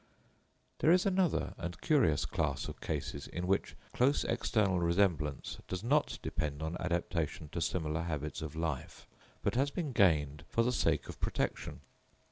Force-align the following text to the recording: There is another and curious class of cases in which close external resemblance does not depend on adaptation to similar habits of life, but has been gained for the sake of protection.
There 0.79 0.89
is 0.89 1.05
another 1.05 1.53
and 1.59 1.79
curious 1.79 2.25
class 2.25 2.67
of 2.67 2.81
cases 2.81 3.27
in 3.27 3.45
which 3.45 3.75
close 3.93 4.23
external 4.23 4.79
resemblance 4.79 5.59
does 5.67 5.83
not 5.83 6.17
depend 6.23 6.63
on 6.63 6.75
adaptation 6.79 7.49
to 7.49 7.61
similar 7.61 8.01
habits 8.01 8.41
of 8.41 8.55
life, 8.55 9.05
but 9.43 9.53
has 9.53 9.69
been 9.69 9.91
gained 9.91 10.43
for 10.49 10.63
the 10.63 10.71
sake 10.71 11.07
of 11.07 11.19
protection. 11.19 11.81